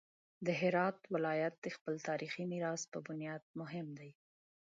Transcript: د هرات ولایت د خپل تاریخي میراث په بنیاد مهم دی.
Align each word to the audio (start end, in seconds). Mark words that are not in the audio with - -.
د 0.45 0.47
هرات 0.61 0.97
ولایت 1.15 1.53
د 1.61 1.67
خپل 1.75 1.95
تاریخي 2.07 2.43
میراث 2.51 2.81
په 2.91 2.99
بنیاد 3.07 3.41
مهم 3.61 3.87
دی. 3.99 4.11